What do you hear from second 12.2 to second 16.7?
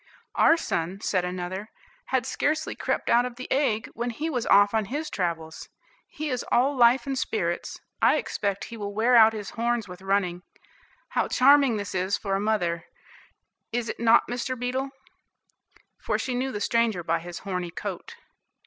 a mother, is it not Mr. Beetle?" for she knew the